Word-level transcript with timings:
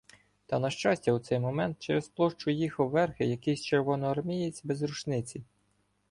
Та, 0.45 0.59
на 0.59 0.69
щастя, 0.69 1.11
у 1.13 1.19
цей 1.19 1.39
момент 1.39 1.79
через 1.79 2.07
площу 2.09 2.49
їхав 2.51 2.89
верхи 2.89 3.25
якийсь 3.25 3.61
червоноармієць 3.61 4.65
без 4.65 4.81
рушниці. 4.81 5.43